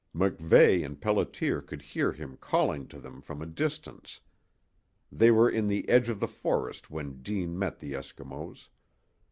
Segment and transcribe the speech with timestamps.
[0.15, 4.19] MacVeigh and Pelliter could hear him calling to them from a distance.
[5.11, 8.69] They were in the edge of the forest when Deane met the Eskimos.